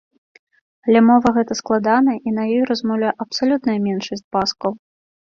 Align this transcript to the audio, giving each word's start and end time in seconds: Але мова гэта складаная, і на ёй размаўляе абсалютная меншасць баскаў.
Але 0.85 0.99
мова 1.09 1.27
гэта 1.35 1.57
складаная, 1.59 2.15
і 2.31 2.33
на 2.37 2.43
ёй 2.55 2.63
размаўляе 2.71 3.11
абсалютная 3.25 3.77
меншасць 3.85 4.25
баскаў. 4.37 4.71